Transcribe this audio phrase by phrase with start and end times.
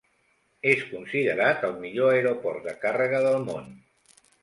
[0.71, 3.73] És considerat el millor aeroport de càrrega del món.